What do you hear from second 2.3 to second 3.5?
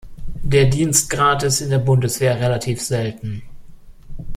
relativ selten.